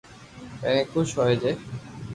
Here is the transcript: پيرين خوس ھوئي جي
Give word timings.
پيرين 0.61 0.85
خوس 0.91 1.09
ھوئي 1.17 1.35
جي 1.41 1.51